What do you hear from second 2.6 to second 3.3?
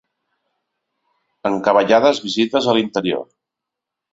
a l'interior.